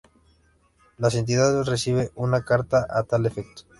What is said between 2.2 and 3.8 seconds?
carta a tal efecto.